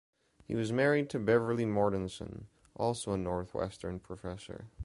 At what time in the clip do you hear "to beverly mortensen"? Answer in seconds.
1.11-2.45